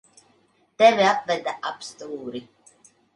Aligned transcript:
Tevi 0.81 1.03
apveda 1.09 1.53
ap 1.73 1.85
stūri. 1.89 2.43